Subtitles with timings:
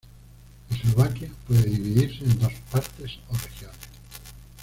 [0.71, 3.77] Eslovaquia puede dividirse en dos partes o regiones.